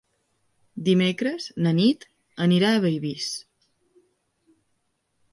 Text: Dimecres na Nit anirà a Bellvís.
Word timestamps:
Dimecres 0.85 1.43
na 1.65 1.73
Nit 1.79 2.07
anirà 2.45 2.71
a 2.73 2.79
Bellvís. 2.85 3.27